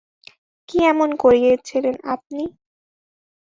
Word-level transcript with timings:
কি 0.69 0.77
এমন 0.91 1.09
করেছিলেন 1.15 1.95
আপনি? 2.13 2.43